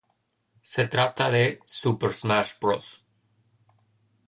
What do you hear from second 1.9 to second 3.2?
Smash Bros.